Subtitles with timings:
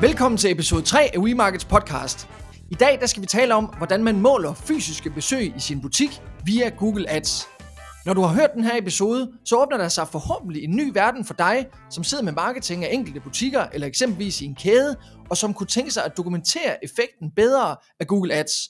[0.00, 2.28] Velkommen til episode 3 af WeMarkets podcast.
[2.70, 6.22] I dag der skal vi tale om, hvordan man måler fysiske besøg i sin butik
[6.44, 7.48] via Google Ads.
[8.06, 11.24] Når du har hørt den her episode, så åbner der sig forhåbentlig en ny verden
[11.24, 14.96] for dig, som sidder med marketing af enkelte butikker eller eksempelvis i en kæde,
[15.30, 18.68] og som kunne tænke sig at dokumentere effekten bedre af Google Ads.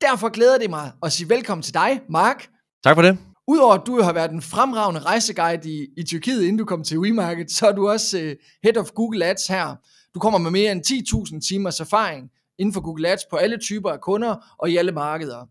[0.00, 2.48] Derfor glæder det mig at sige velkommen til dig, Mark.
[2.84, 3.18] Tak for det.
[3.48, 6.98] Udover at du har været en fremragende rejseguide i, i Tyrkiet, inden du kom til
[6.98, 8.32] WeMarket, så er du også uh,
[8.62, 9.76] Head of Google Ads her.
[10.18, 13.90] Du kommer med mere end 10.000 timers erfaring inden for Google Ads på alle typer
[13.90, 15.48] af kunder og i alle markeder.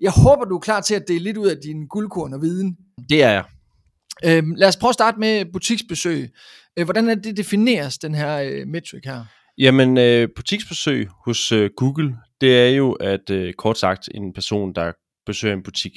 [0.00, 2.76] Jeg håber, du er klar til at dele lidt ud af din guldkorn og viden.
[3.08, 3.44] Det er jeg.
[4.24, 6.30] Øhm, lad os prøve at starte med butiksbesøg.
[6.76, 9.24] Øh, hvordan er det defineres, den her øh, metric her?
[9.58, 14.74] Jamen, øh, butiksbesøg hos øh, Google, det er jo, at øh, kort sagt, en person,
[14.74, 14.92] der
[15.26, 15.92] besøger en butik.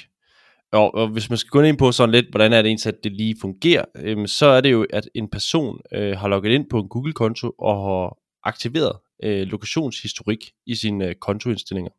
[0.72, 3.04] Og, og hvis man skal gå ind på sådan lidt, hvordan er det egentlig, at
[3.04, 6.70] det lige fungerer, øhm, så er det jo, at en person øh, har logget ind
[6.70, 8.92] på en Google-konto og har aktiveret
[9.24, 11.92] øh, lokationshistorik i sine øh, kontoindstillinger.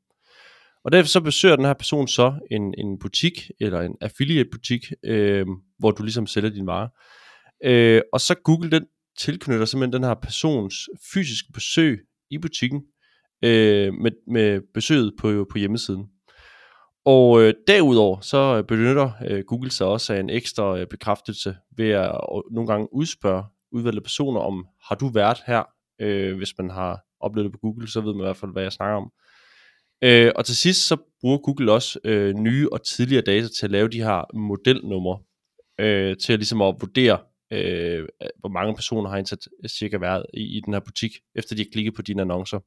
[0.85, 4.93] Og derfor så besøger den her person så en, en butik, eller en affiliate butik,
[5.05, 5.47] øh,
[5.79, 6.89] hvor du ligesom sælger din varer.
[7.65, 8.87] Øh, og så Google den
[9.19, 10.75] tilknytter simpelthen den her persons
[11.13, 11.99] fysiske besøg
[12.31, 12.83] i butikken
[13.45, 16.07] øh, med, med besøget på, på hjemmesiden.
[17.09, 21.57] Og øh, derudover så øh, benytter øh, Google sig også af en ekstra øh, bekræftelse
[21.77, 25.63] ved at øh, nogle gange udspørge udvalgte personer om, har du været her?
[26.01, 28.63] Øh, hvis man har oplevet det på Google, så ved man i hvert fald, hvad
[28.63, 29.13] jeg snakker om.
[30.05, 33.71] Øh, og til sidst så bruger Google også øh, nye og tidligere data til at
[33.71, 35.19] lave de her modelnumre,
[35.81, 37.19] øh, til at ligesom at vurdere,
[37.53, 38.09] øh,
[38.41, 41.71] hvor mange personer har indsat cirka været i, i den her butik, efter de har
[41.73, 42.61] klikket på dine annoncer.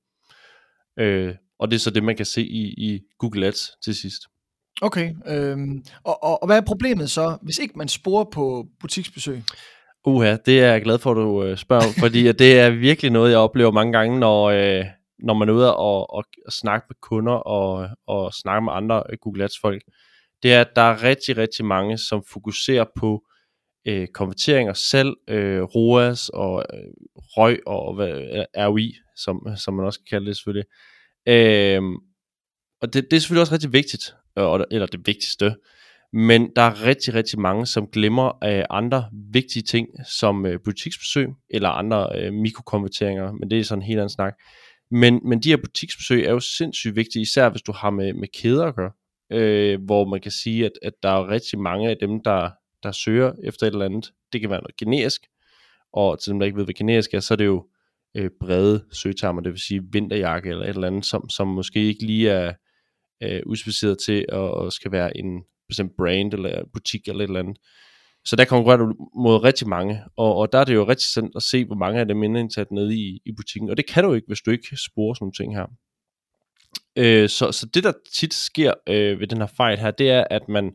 [1.00, 4.22] Øh, og det er så det, man kan se i, i Google Ads til sidst.
[4.82, 9.44] Okay, øhm, og, og, og hvad er problemet så, hvis ikke man sporer på butiksbesøg?
[10.06, 13.32] Uha, det er jeg glad for, at du øh, spørger fordi det er virkelig noget,
[13.32, 14.86] jeg oplever mange gange, når, øh,
[15.20, 19.04] når man er ude og, og, og snakke med kunder og, og snakke med andre
[19.22, 19.82] Google Ads folk.
[20.44, 23.22] Det er, at der er rigtig, rigtig mange, som fokuserer på
[23.88, 26.92] øh, konverteringer selv, øh, ROAS og øh,
[27.38, 30.66] ROI og hvad, ROI, som, som man også kan kalde det selvfølgelig.
[31.28, 31.82] Øh,
[32.82, 35.56] og det, det er selvfølgelig også rigtig vigtigt, øh, eller det vigtigste,
[36.14, 41.28] men der er rigtig, rigtig mange, som glemmer øh, andre vigtige ting, som øh, butiksbesøg,
[41.50, 44.34] eller andre øh, mikrokonverteringer, men det er sådan en helt anden snak.
[44.92, 48.28] Men, men de her butiksbesøg er jo sindssygt vigtige, især hvis du har med, med
[48.42, 48.92] kæder at gøre,
[49.32, 52.50] øh, hvor man kan sige, at, at der er rigtig mange af dem, der,
[52.84, 54.12] der søger efter et eller andet.
[54.34, 55.22] Det kan være noget generisk,
[55.94, 57.68] og til dem, der ikke ved, hvad generisk er, så er det jo
[58.18, 62.06] øh, brede søgetermer, det vil sige vinterjakke eller et eller andet, som, som måske ikke
[62.06, 62.54] lige er
[63.24, 67.58] øh, udspecificeret til at, skal være en bestemt brand eller butik eller et eller andet.
[68.26, 71.36] Så der konkurrerer du mod rigtig mange, og, og der er det jo rigtig sandt
[71.36, 74.04] at se, hvor mange af dem er indsat nede i, i butikken, og det kan
[74.04, 75.68] du ikke, hvis du ikke sporer sådan nogle ting her.
[76.98, 80.24] Øh, så, så det der tit sker øh, ved den her fejl her, det er,
[80.30, 80.72] at man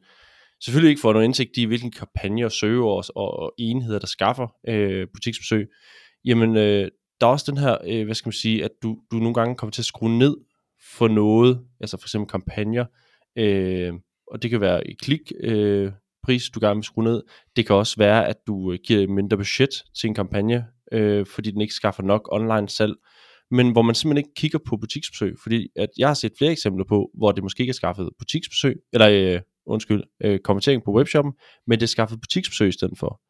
[0.64, 4.48] selvfølgelig ikke får nogen indsigt i, hvilken kampagne og søger og, og enheder, der skaffer
[4.68, 5.66] øh, butiksbesøg.
[6.24, 6.88] Jamen, øh,
[7.20, 9.54] der er også den her, øh, hvad skal man sige, at du, du nogle gange
[9.54, 10.36] kommer til at skrue ned
[10.96, 12.84] for noget, altså for eksempel kampagner,
[13.38, 13.92] øh,
[14.32, 17.22] og det kan være et klik, øh, pris, du gerne vil skrue ned.
[17.56, 21.50] Det kan også være, at du øh, giver mindre budget til en kampagne, øh, fordi
[21.50, 22.94] den ikke skaffer nok online salg,
[23.50, 26.84] men hvor man simpelthen ikke kigger på butiksbesøg, fordi at jeg har set flere eksempler
[26.84, 31.32] på, hvor det måske ikke er skaffet butiksbesøg, eller øh, undskyld, øh, konvertering på webshoppen,
[31.66, 33.20] men det er skaffet butiksbesøg i stedet for.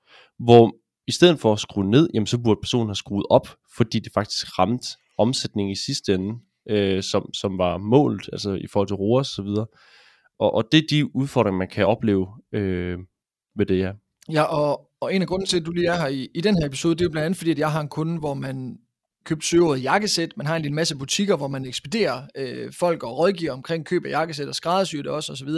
[0.44, 0.76] Hvor
[1.08, 4.12] i stedet for at skrue ned, jamen så burde personen have skruet op, fordi det
[4.14, 6.34] faktisk ramte omsætningen i sidste ende,
[6.70, 9.66] øh, som, som var målt, altså i forhold til ROAS og så videre.
[10.38, 12.98] Og, og det er de udfordringer, man kan opleve øh,
[13.56, 13.92] med det, ja.
[14.32, 16.58] Ja, og, og en af grunden til, at du lige er her i, i den
[16.58, 18.78] her episode, det er jo blandt andet fordi, at jeg har en kunde, hvor man
[19.24, 20.36] købt søgeordet jakkesæt.
[20.36, 24.04] Man har en lille masse butikker, hvor man ekspederer øh, folk og rådgiver omkring køb
[24.04, 25.48] af jakkesæt og skræddersyr det også osv.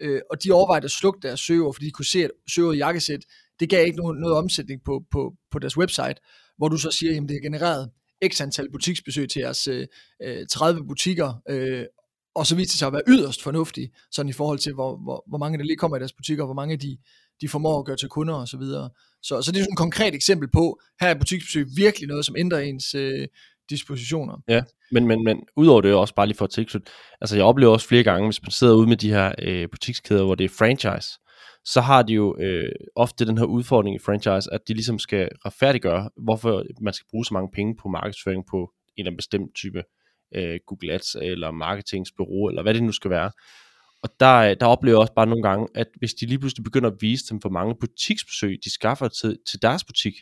[0.00, 3.20] Øh, og de overvejede at slukke deres søgeord, fordi de kunne se, at søgeordet jakkesæt,
[3.60, 6.14] det gav ikke noget, noget omsætning på, på, på deres website,
[6.56, 7.90] hvor du så siger, at det er genereret
[8.32, 9.86] x antal butiksbesøg til jeres øh,
[10.22, 11.84] øh 30 butikker, øh,
[12.34, 15.24] og så viste det sig at være yderst fornuftigt, sådan i forhold til, hvor, hvor,
[15.28, 16.98] hvor mange der lige kommer i deres butikker, og hvor mange de,
[17.40, 18.90] de formår at gøre til kunder og så videre.
[19.22, 22.36] Så, så det er sådan et konkret eksempel på, her er butiksbesøg virkelig noget, som
[22.38, 23.28] ændrer ens øh,
[23.70, 24.42] dispositioner.
[24.48, 24.62] Ja,
[24.92, 26.90] men, men, men udover det også bare lige for at tilslutte,
[27.20, 30.24] altså jeg oplever også flere gange, hvis man sidder ude med de her øh, butikskæder,
[30.24, 31.08] hvor det er franchise,
[31.64, 35.28] så har de jo øh, ofte den her udfordring i franchise, at de ligesom skal
[35.44, 39.54] retfærdiggøre, hvorfor man skal bruge så mange penge på markedsføring på en eller anden bestemt
[39.54, 39.82] type
[40.34, 43.30] øh, Google Ads eller marketingsbureau, eller hvad det nu skal være.
[44.02, 46.64] Og der, øh, der oplever jeg også bare nogle gange, at hvis de lige pludselig
[46.64, 50.14] begynder at vise dem, for mange butiksbesøg de skaffer til, til deres butik,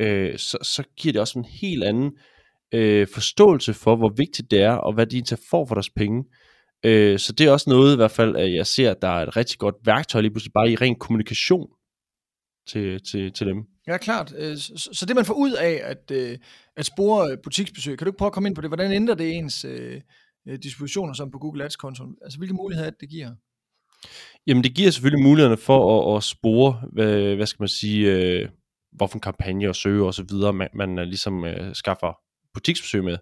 [0.00, 2.12] øh, så, så giver det også en helt anden
[2.72, 6.24] øh, forståelse for, hvor vigtigt det er, og hvad de indtil får for deres penge.
[6.84, 9.26] Øh, så det er også noget i hvert fald, at jeg ser, at der er
[9.26, 11.68] et rigtig godt værktøj lige pludselig bare i ren kommunikation
[12.68, 13.56] til, til, til dem.
[13.86, 14.34] Ja, klart.
[14.38, 16.38] Øh, så, det man får ud af at, øh,
[16.76, 18.70] at spore butiksbesøg, kan du ikke prøve at komme ind på det?
[18.70, 20.00] Hvordan ændrer det ens øh,
[20.62, 22.16] dispositioner som på Google Ads-kontoen?
[22.22, 23.30] Altså hvilke muligheder det giver?
[24.46, 28.48] Jamen det giver selvfølgelig mulighederne for at, at spore, hvad, hvad skal man sige, øh,
[28.92, 32.18] hvorfor en kampagne og søge og så videre, man, man ligesom øh, skaffer
[32.54, 33.18] butiksbesøg med.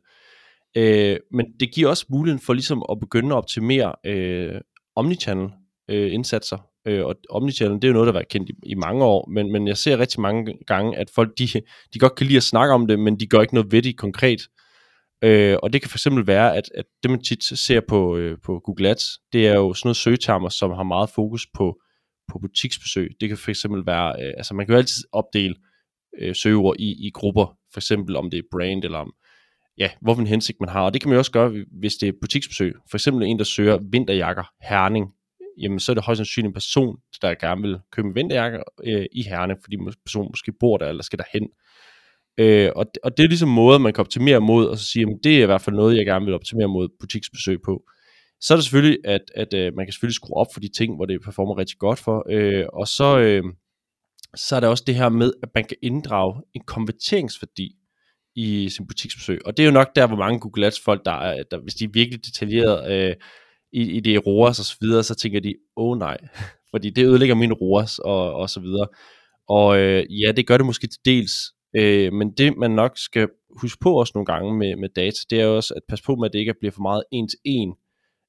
[0.77, 4.61] Øh, men det giver også muligheden for ligesom at begynde at optimere øh,
[4.97, 5.51] omnichannel
[5.91, 6.59] øh, indsatser.
[6.87, 9.31] Øh, og omnichannel, det er jo noget, der har været kendt i, i mange år,
[9.31, 11.49] men, men jeg ser rigtig mange gange, at folk, de,
[11.95, 13.99] de godt kan lide at snakke om det, men de gør ikke noget ved det
[13.99, 14.41] konkret.
[15.25, 18.61] Øh, og det kan fx være, at, at det man tit ser på, øh, på
[18.65, 21.81] Google Ads, det er jo sådan noget søgetermer, som har meget fokus på,
[22.33, 23.11] på butiksbesøg.
[23.21, 25.55] Det kan fx være, øh, altså man kan jo altid opdele
[26.19, 29.13] øh, søgeord i, i grupper, for eksempel om det er brand, eller om,
[29.79, 30.83] ja, hvorfor en hensigt man har.
[30.83, 32.75] Og det kan man jo også gøre, hvis det er butiksbesøg.
[32.91, 35.07] For eksempel en, der søger vinterjakker, Herning,
[35.59, 39.07] jamen så er det højst sandsynligt en person, der gerne vil købe en vinterjakke øh,
[39.13, 41.49] i Herning, fordi personen måske bor der, eller skal derhen.
[42.39, 45.19] Øh, og, og det er ligesom måde, man kan optimere mod, og så sige, jamen
[45.25, 47.83] det er i hvert fald noget, jeg gerne vil optimere mod butiksbesøg på.
[48.41, 50.97] Så er det selvfølgelig, at, at øh, man kan selvfølgelig skrue op for de ting,
[50.97, 53.43] hvor det performer rigtig godt for, øh, og så, øh,
[54.37, 57.77] så er der også det her med, at man kan inddrage en konverteringsværdi
[58.37, 59.41] i sin butiksbesøg.
[59.47, 61.75] Og det er jo nok der, hvor mange Google Ads folk, der, er, der hvis
[61.75, 63.17] de er virkelig detaljeret øh,
[63.73, 66.19] i, i det ROAS og så videre, så tænker de, åh oh, nej,
[66.71, 68.87] fordi det ødelægger min ROAS og, og så videre.
[69.49, 71.33] Og øh, ja, det gør det måske til dels,
[71.77, 73.29] øh, men det man nok skal
[73.61, 76.27] huske på også nogle gange med, med data, det er også at passe på med,
[76.27, 77.75] at det ikke bliver for meget en til en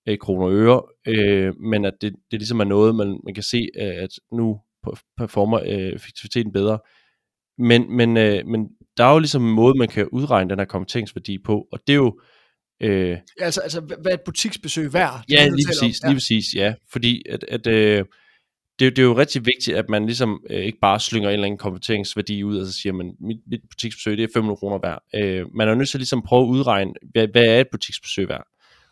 [0.08, 3.44] øh, kroner og øre, øh, men at det, det ligesom er noget, man, man kan
[3.44, 4.60] se, øh, at nu
[5.18, 6.80] performer øh, effektiviteten bedre.
[7.58, 10.66] Men, men, øh, men der er jo ligesom en måde, man kan udregne den her
[10.66, 12.20] kompetenceværdi på, og det er jo...
[12.82, 15.24] Øh, ja, altså, altså, hvad er et butiksbesøg værd?
[15.30, 16.08] Ja, lige præcis, ja.
[16.08, 16.74] lige præcis, ja.
[16.92, 18.06] Fordi at, at øh,
[18.80, 21.46] det, det er jo rigtig vigtigt, at man ligesom øh, ikke bare slynger en eller
[21.46, 25.04] anden kompetenceværdi ud, og så siger man, mit, mit butiksbesøg, det er 500 kroner værd.
[25.16, 28.30] Øh, man er nødt til at ligesom prøve at udregne, hvad, hvad er et butiksbesøg
[28.30, 28.48] værd?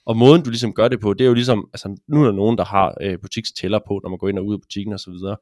[0.06, 2.32] Og måden, du ligesom gør det på, det er jo ligesom, altså nu er der
[2.32, 5.00] nogen, der har øh, butikstæller på, når man går ind og ud af butikken og
[5.00, 5.38] så videre.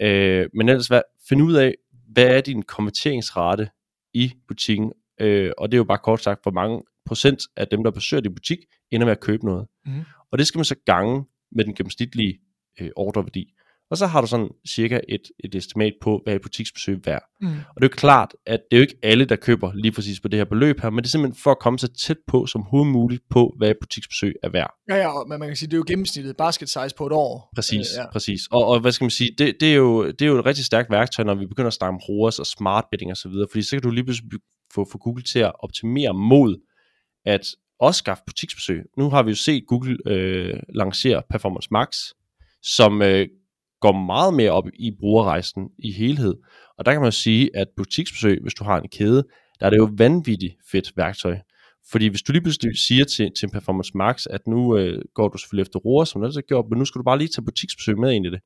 [0.00, 1.74] Øh, men ellers, hvad, find ud af,
[2.12, 3.68] hvad er din konverteringsrate
[4.14, 7.84] i butikken, øh, og det er jo bare kort sagt, hvor mange procent af dem,
[7.84, 8.58] der besøger din butik,
[8.90, 9.66] ender med at købe noget.
[9.86, 10.02] Mm.
[10.32, 12.38] Og det skal man så gange med den gennemsnitlige
[12.80, 13.53] øh, ordreværdi.
[13.90, 17.22] Og så har du sådan cirka et, et estimat på, hvad et butiksbesøg er værd.
[17.40, 17.48] Mm.
[17.48, 20.20] Og det er jo klart, at det er jo ikke alle, der køber lige præcis
[20.20, 22.46] på det her beløb her, men det er simpelthen for at komme så tæt på
[22.46, 24.74] som muligt på, hvad et butiksbesøg er værd.
[24.88, 27.50] Ja, ja, men man kan sige, det er jo gennemsnittet basket size på et år.
[27.54, 28.10] Præcis, øh, ja.
[28.12, 28.40] præcis.
[28.50, 30.64] Og, og hvad skal man sige, det, det, er jo, det er jo et rigtig
[30.64, 33.46] stærkt værktøj, når vi begynder at snakke om ROAS og smart bidding og så videre,
[33.50, 34.30] fordi så kan du lige pludselig
[34.74, 36.56] få, få Google til at optimere mod
[37.26, 37.40] at
[37.80, 38.82] også skaffe butiksbesøg.
[38.98, 41.96] Nu har vi jo set Google øh, lancere Performance Max,
[42.62, 43.26] som øh,
[43.84, 46.34] går meget mere op i brugerrejsen i helhed.
[46.78, 49.22] Og der kan man sige, at butiksbesøg, hvis du har en kæde,
[49.60, 51.36] der er det jo vanvittigt fedt værktøj.
[51.90, 55.38] Fordi hvis du lige pludselig siger til, til Performance Max, at nu øh, går du
[55.38, 57.44] selvfølgelig efter roer, som du altid har gjort, men nu skal du bare lige tage
[57.44, 58.40] butiksbesøg med ind i det,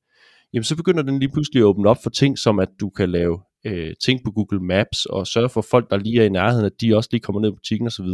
[0.53, 3.09] jamen så begynder den lige pludselig at åbne op for ting, som at du kan
[3.11, 6.67] lave øh, ting på Google Maps, og sørge for folk, der lige er i nærheden,
[6.67, 8.07] at de også lige kommer ned i butikken osv.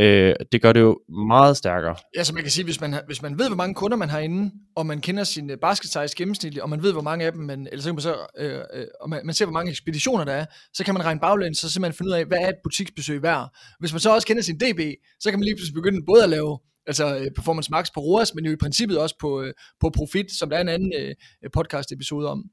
[0.00, 1.96] Øh, det gør det jo meget stærkere.
[2.16, 4.18] Ja, så man kan sige, hvis man, hvis man ved, hvor mange kunder man har
[4.18, 7.32] inde, og man kender sin øh, basket size gennemsnitligt, og man ved, hvor mange af
[7.32, 9.70] dem, man, eller så kan man, så, øh, øh, og man, man ser, hvor mange
[9.70, 12.48] ekspeditioner der er, så kan man regne baglæns, så simpelthen finde ud af, hvad er
[12.48, 13.56] et butiksbesøg værd.
[13.80, 14.80] Hvis man så også kender sin DB,
[15.20, 18.34] så kan man lige pludselig begynde både at lave altså øh, Performance Max på ROAS,
[18.34, 21.14] men jo i princippet også på, øh, på Profit, som der er en anden øh,
[21.52, 22.44] podcast episode om.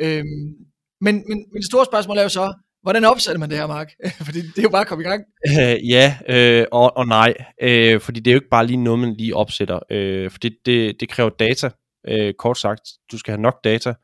[0.00, 0.54] Øhm,
[1.00, 3.92] men, men, men det store spørgsmål er jo så, Hvordan opsatte man det her, Mark?
[4.26, 5.24] fordi det er jo bare at komme i gang.
[5.48, 7.34] Øh, ja, øh, og, og nej.
[7.62, 9.78] Øh, fordi det er jo ikke bare lige noget, man lige opsætter.
[9.90, 11.70] Øh, for det, det, det kræver data,
[12.08, 12.80] øh, kort sagt.
[13.12, 13.94] Du skal have nok data.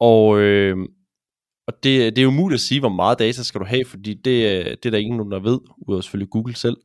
[0.00, 0.76] Og, øh,
[1.66, 4.24] og det, det er jo at sige, hvor meget data skal du have, fordi det,
[4.82, 6.76] det er der ingen, der ved, udover selvfølgelig Google selv.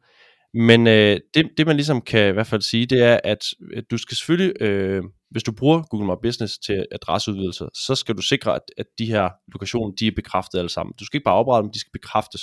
[0.54, 3.84] Men øh, det, det man ligesom kan i hvert fald sige, det er, at, at
[3.92, 5.04] du skal selvfølgelig, øh,
[5.36, 9.06] hvis du bruger Google My Business til adresseudvidelser, så skal du sikre, at, at de
[9.06, 10.94] her lokationer, de er bekræftet alle sammen.
[11.00, 12.42] Du skal ikke bare oprette dem, de skal bekræftes.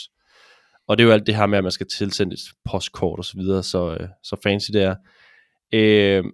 [0.89, 3.25] Og det er jo alt det her med, at man skal tilsende et postkort og
[3.25, 4.95] så videre, så, øh, så fancy det er.
[5.75, 6.25] Øh,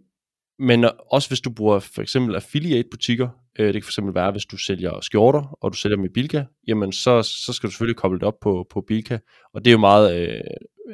[0.58, 4.30] men også hvis du bruger for eksempel affiliate butikker, øh, det kan for eksempel være,
[4.30, 7.96] hvis du sælger skjorter, og du sælger med Bilka, jamen så, så skal du selvfølgelig
[7.96, 9.18] koble det op på, på Bilka,
[9.54, 10.40] og det er jo meget øh,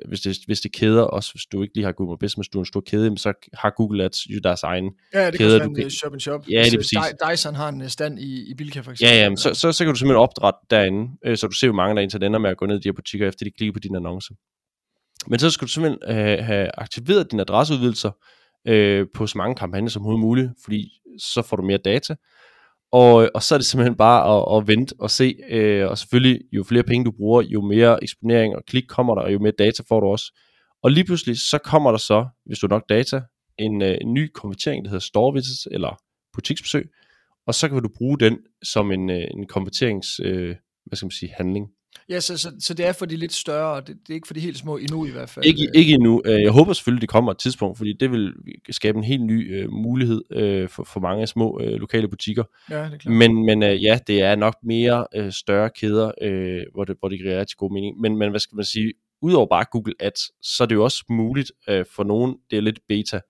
[0.08, 2.62] hvis det, hvis det kæder, også hvis du ikke lige har Google Business, du er
[2.62, 5.84] en stor kæde, så har Google Ads jo deres egen Ja, det kæder, kan være
[5.84, 6.48] en shop and shop.
[6.50, 6.98] Ja, det er præcis.
[7.30, 9.16] Dyson har en øh, stand i, i Bilka for eksempel.
[9.16, 11.76] Ja, ja, så, så, så kan du simpelthen opdrætte derinde, øh, så du ser, hvor
[11.76, 13.72] mange der indtil ender med at gå ned i de her butikker, efter de klikker
[13.72, 14.34] på din annonce.
[15.26, 18.10] Men så skal du simpelthen øh, have aktiveret dine adresseudvidelser
[18.68, 22.14] øh, på så mange kampagner som overhovedet muligt, fordi så får du mere data.
[23.00, 26.40] Og, og så er det simpelthen bare at, at vente og se, øh, og selvfølgelig
[26.52, 29.52] jo flere penge du bruger, jo mere eksponering og klik kommer der, og jo mere
[29.58, 30.38] data får du også.
[30.82, 33.22] Og lige pludselig så kommer der så, hvis du har nok data,
[33.58, 35.98] en, øh, en ny konvertering, der hedder store visits, eller
[36.34, 36.88] butiksbesøg,
[37.46, 41.10] og så kan du bruge den som en, øh, en konverterings, øh, hvad skal man
[41.10, 41.66] sige, handling.
[42.08, 44.34] Ja, så, så, så det er for de lidt større, det, det er ikke for
[44.34, 45.44] de helt små endnu i hvert fald.
[45.44, 46.22] Ikke, ikke endnu.
[46.24, 48.32] Øh, jeg håber selvfølgelig, det kommer et tidspunkt, fordi det vil
[48.70, 52.44] skabe en helt ny uh, mulighed uh, for, for mange små uh, lokale butikker.
[52.70, 53.14] Ja, det er klart.
[53.14, 57.08] Men, men uh, ja, det er nok mere uh, større kæder, uh, hvor, det, hvor
[57.08, 58.00] det giver rigtig god mening.
[58.00, 61.04] Men, men hvad skal man sige, udover bare Google Ads, så er det jo også
[61.08, 63.20] muligt uh, for nogen, det er lidt beta,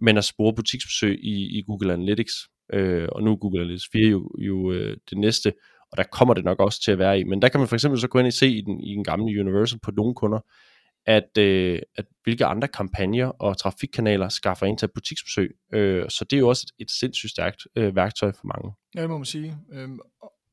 [0.00, 2.34] men at spore butiksbesøg i, i Google Analytics.
[2.74, 5.52] Uh, og nu er Google Analytics 4 jo, jo uh, det næste,
[5.94, 7.24] og der kommer det nok også til at være i.
[7.24, 9.04] Men der kan man for eksempel så gå ind og se i den, i den
[9.04, 10.40] gamle Universal på nogle kunder,
[11.06, 15.56] at, øh, at hvilke andre kampagner og trafikkanaler skaffer ind til butiksbesøg.
[15.72, 18.74] Øh, så det er jo også et, et sindssygt stærkt øh, værktøj for mange.
[18.94, 19.56] Ja, det må man sige.
[19.72, 20.00] Øhm,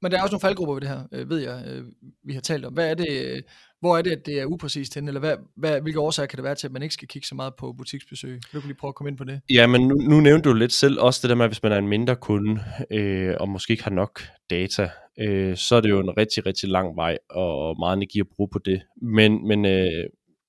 [0.02, 1.86] men der er også nogle faldgrupper ved det her, øh, ved jeg, øh,
[2.24, 2.74] vi har talt om.
[2.74, 3.42] Hvad er det, øh,
[3.82, 6.44] hvor er det, at det er upræcist hen, eller hvad, hvad, hvilke årsager kan det
[6.44, 8.40] være til, at man ikke skal kigge så meget på butiksbesøg?
[8.52, 9.42] Kan du lige prøve at komme ind på det?
[9.50, 11.72] Ja, men nu, nu nævnte du lidt selv også det der med, at hvis man
[11.72, 12.62] er en mindre kunde,
[12.92, 16.70] øh, og måske ikke har nok data, øh, så er det jo en rigtig, rigtig
[16.70, 18.82] lang vej, og meget energi at bruge på det.
[19.02, 20.04] Men, men øh,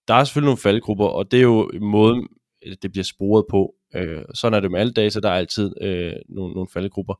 [0.09, 2.29] der er selvfølgelig nogle faldgrupper, og det er jo måden,
[2.83, 3.75] det bliver sporet på.
[3.95, 7.15] Øh, sådan er det med alle data, der er altid øh, nogle, nogle faldgrupper.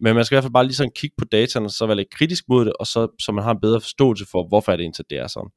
[0.00, 1.96] Men man skal i hvert fald bare lige sådan kigge på dataen, og så være
[1.96, 4.76] lidt kritisk mod det, og så, så man har en bedre forståelse for, hvorfor er
[4.76, 5.50] det egentlig, det er sådan.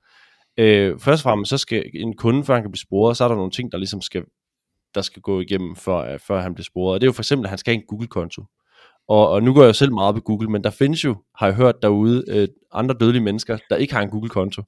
[0.57, 3.27] Øh, først og fremmest, så skal en kunde, før han kan blive sporet, så er
[3.27, 4.23] der nogle ting, der ligesom skal,
[4.95, 6.93] der skal gå igennem, før, før han bliver sporet.
[6.93, 8.43] Og det er jo for eksempel, at han skal have en Google-konto.
[9.07, 11.15] Og, og nu går jeg jo selv meget op i Google, men der findes jo,
[11.35, 14.63] har jeg hørt derude, øh, andre dødelige mennesker, der ikke har en Google-konto.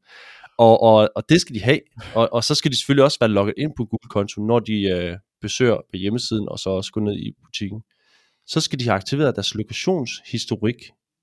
[0.57, 1.79] Og, og, og det skal de have.
[2.15, 5.17] Og, og så skal de selvfølgelig også være logget ind på Google-konto, når de øh,
[5.41, 7.81] besøger på hjemmesiden, og så også gå ned i butikken
[8.51, 10.75] så skal de have aktiveret deres lokationshistorik,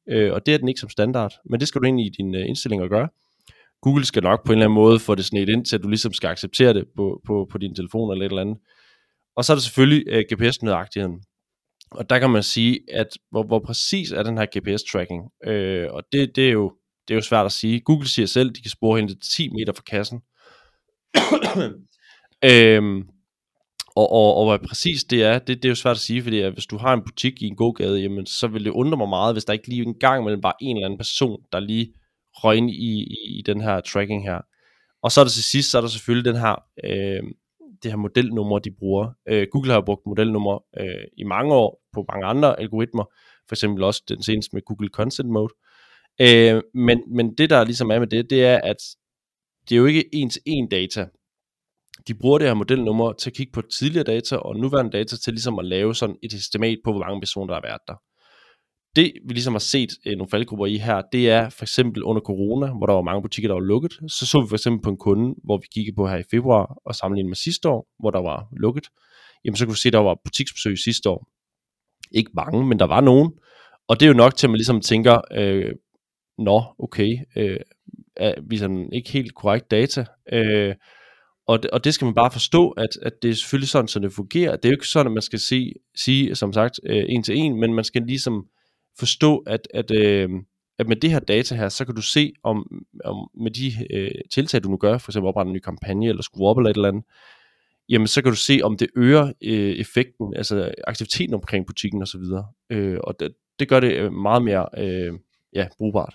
[0.08, 2.34] øh, og det er den ikke som standard, men det skal du ind i din
[2.34, 3.08] øh, indstilling gøre.
[3.82, 5.88] Google skal nok på en eller anden måde få det snedt ind til, at du
[5.88, 8.58] ligesom skal acceptere det på, på, på din telefon eller et eller andet.
[9.36, 11.22] Og så er der selvfølgelig øh, GPS-nødagtigheden.
[11.90, 15.48] Og der kan man sige, at hvor, hvor præcis er den her GPS-tracking?
[15.50, 16.72] Øh, og det, det, er jo,
[17.08, 17.80] det er jo svært at sige.
[17.80, 20.20] Google siger selv, at de kan spore hende 10 meter fra kassen.
[22.52, 23.08] øhm,
[23.98, 26.40] og, og, og hvad præcis det er, det, det er jo svært at sige, fordi
[26.40, 29.08] at hvis du har en butik i en gågade, jamen, så vil det undre mig
[29.08, 31.92] meget, hvis der ikke lige en gang mellem bare en eller anden person, der lige
[32.32, 34.40] røg ind i, i, i den her tracking her.
[35.02, 37.22] Og så er der til sidst, så er der selvfølgelig den her, øh,
[37.82, 39.10] det her modelnummer, de bruger.
[39.28, 43.04] Øh, Google har brugt modelnummer øh, i mange år på mange andre algoritmer,
[43.48, 45.54] for eksempel også den seneste med Google Consent Mode.
[46.20, 48.76] Øh, men, men det der ligesom er med det, det er, at
[49.68, 51.06] det er jo ikke ens til en data
[52.08, 55.32] de bruger det her modelnummer til at kigge på tidligere data og nuværende data til
[55.32, 57.94] ligesom at lave sådan et estimat på, hvor mange personer der har været der.
[58.96, 62.22] Det vi ligesom har set øh, nogle faldgrupper i her, det er for eksempel under
[62.22, 63.92] corona, hvor der var mange butikker, der var lukket.
[64.08, 66.78] Så så vi for eksempel på en kunde, hvor vi kiggede på her i februar
[66.84, 68.86] og sammenlignede med sidste år, hvor der var lukket.
[69.44, 71.28] Jamen så kunne vi se, at der var butiksbesøg sidste år.
[72.12, 73.32] Ikke mange, men der var nogen.
[73.88, 75.72] Og det er jo nok til, at man ligesom tænker, øh,
[76.38, 77.60] nå, okay, øh,
[78.16, 80.04] er, vi sådan ikke helt korrekt data.
[80.32, 80.74] Øh,
[81.48, 83.98] og det, og det skal man bare forstå, at, at det er selvfølgelig sådan, så
[83.98, 84.56] det fungerer.
[84.56, 87.36] Det er jo ikke sådan, at man skal se, sige som sagt, øh, en til
[87.38, 88.46] en, men man skal ligesom
[88.98, 90.28] forstå, at, at, øh,
[90.78, 94.10] at med det her data her, så kan du se, om, om med de øh,
[94.32, 96.76] tiltag, du nu gør, for eksempel oprette en ny kampagne, eller skrue op eller et
[96.76, 97.04] eller andet,
[97.88, 102.22] jamen så kan du se, om det øger øh, effekten, altså aktiviteten omkring butikken osv.
[102.70, 105.12] Øh, og det, det gør det øh, meget mere øh,
[105.54, 106.14] ja, brugbart.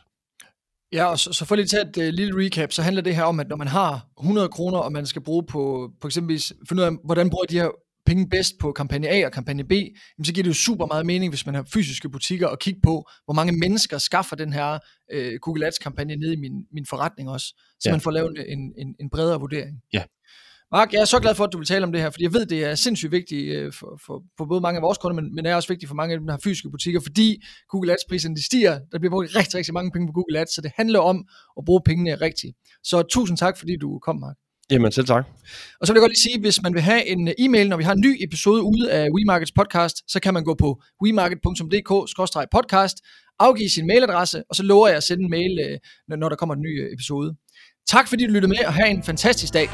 [0.93, 3.23] Ja, og så, så for lige til et uh, lille recap, så handler det her
[3.23, 6.81] om, at når man har 100 kroner, og man skal bruge på, på eksempelvis, finde
[6.81, 7.69] ud af, hvordan bruger de her
[8.05, 11.05] penge bedst på kampagne A og kampagne B, jamen så giver det jo super meget
[11.05, 14.79] mening, hvis man har fysiske butikker, og kigge på, hvor mange mennesker skaffer den her
[15.15, 17.47] uh, Google Ads kampagne ned i min, min forretning også,
[17.79, 17.91] så ja.
[17.91, 19.81] man får lavet en, en, en bredere vurdering.
[19.93, 20.03] Ja.
[20.77, 22.33] Mark, jeg er så glad for, at du vil tale om det her, fordi jeg
[22.33, 25.35] ved, det er sindssygt vigtigt øh, for, for, for både mange af vores kunder, men,
[25.35, 28.35] men er også vigtigt for mange af dem, der har fysiske butikker, fordi Google Ads-priserne
[28.35, 28.79] de stiger.
[28.91, 31.25] Der bliver brugt rigtig, rigtig mange penge på Google Ads, så det handler om
[31.57, 32.53] at bruge pengene rigtigt.
[32.83, 34.35] Så tusind tak, fordi du kom, Mark.
[34.71, 35.25] Jamen selv tak.
[35.79, 37.77] Og så vil jeg godt lige sige, hvis man vil have en øh, e-mail, når
[37.77, 42.97] vi har en ny episode ude af WeMarkets podcast, så kan man gå på wemarket.dk-podcast,
[43.39, 45.77] afgive sin mailadresse, og så lover jeg at sende en mail, øh,
[46.17, 47.35] når der kommer en ny episode.
[47.87, 49.69] Tak fordi du lyttede med, og have en fantastisk dag.